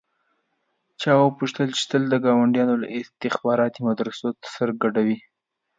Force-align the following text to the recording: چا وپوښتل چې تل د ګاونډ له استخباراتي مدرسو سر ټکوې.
چا 1.01 1.11
وپوښتل 1.19 1.69
چې 1.77 1.83
تل 1.91 2.03
د 2.09 2.15
ګاونډ 2.25 2.55
له 2.81 2.87
استخباراتي 2.99 3.79
مدرسو 3.87 4.27
سر 4.53 4.69
ټکوې. 4.79 5.17